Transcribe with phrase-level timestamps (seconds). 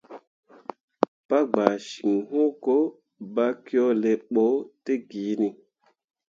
[1.27, 2.75] Pa gbaa ciŋ hũko,
[3.35, 4.45] bakyole ɓo
[4.83, 5.49] ne giini.